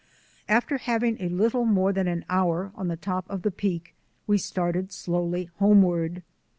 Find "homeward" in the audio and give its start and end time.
5.59-6.23